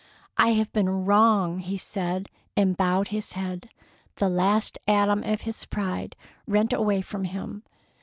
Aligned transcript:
"I 0.35 0.53
have 0.53 0.73
been 0.73 1.05
wrong!" 1.05 1.59
he 1.59 1.77
said, 1.77 2.27
and 2.57 2.75
bowed 2.75 3.09
his 3.09 3.33
head, 3.33 3.69
the 4.15 4.29
last 4.29 4.79
atom 4.87 5.23
of 5.23 5.41
his 5.41 5.63
pride 5.65 6.15
rent 6.47 6.73
away 6.73 7.01
from 7.01 7.25
him. 7.25 7.61